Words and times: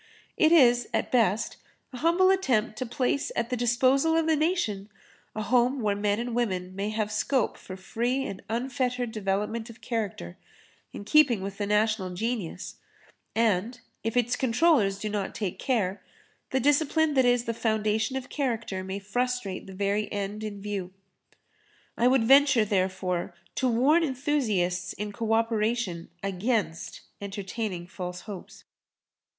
It 0.35 0.51
is, 0.51 0.89
at 0.95 1.11
best, 1.11 1.57
a 1.93 1.97
humble 1.97 2.31
attempt 2.31 2.75
to 2.79 2.87
place 2.87 3.31
at 3.35 3.51
the 3.51 3.55
disposal 3.55 4.17
of 4.17 4.25
the 4.25 4.35
nation 4.35 4.89
a 5.35 5.43
home 5.43 5.79
where 5.79 5.95
men 5.95 6.19
and 6.19 6.33
women 6.33 6.75
may 6.75 6.89
have 6.89 7.11
scope 7.11 7.55
for 7.55 7.77
free 7.77 8.23
and 8.25 8.41
unfettered 8.49 9.11
development 9.11 9.69
of 9.69 9.79
character, 9.79 10.39
in 10.91 11.05
keeping 11.05 11.43
with 11.43 11.59
the 11.59 11.67
national 11.67 12.15
genius, 12.15 12.77
and, 13.35 13.79
if 14.03 14.17
its 14.17 14.35
controllers 14.35 14.97
do 14.97 15.07
not 15.07 15.35
take 15.35 15.59
care, 15.59 16.01
the 16.49 16.59
discipline 16.59 17.13
that 17.13 17.23
is 17.23 17.43
the 17.43 17.53
foundation 17.53 18.15
of 18.15 18.27
character 18.27 18.83
may 18.83 18.97
frustrate 18.97 19.67
the 19.67 19.71
very 19.71 20.11
end 20.11 20.43
in 20.43 20.59
view. 20.59 20.91
I 21.95 22.07
would 22.07 22.23
venture, 22.23 22.65
therefore, 22.65 23.35
to 23.53 23.69
warn 23.69 24.03
enthusiasts 24.03 24.93
in 24.93 25.11
co 25.13 25.33
operation 25.33 26.09
against 26.23 27.01
entertaining 27.21 27.85
false 27.85 28.21
hopes. 28.21 28.63